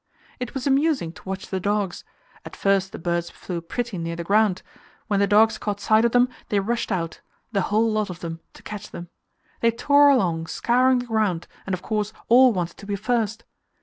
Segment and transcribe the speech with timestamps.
[0.39, 2.03] It was amusing to watch the dogs:
[2.43, 4.63] at first the birds flew pretty near the ground;
[5.05, 8.39] when the dogs caught sight of them, they rushed out the whole lot of them
[8.55, 9.09] to catch them.
[9.59, 13.43] They tore along, scouring the ground, and, of course, all wanted to be first.